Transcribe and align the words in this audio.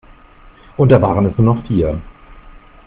Und 0.77 0.89
da 0.91 0.99
waren 0.99 1.27
es 1.27 1.37
nur 1.37 1.53
noch 1.53 1.67
vier. 1.67 2.01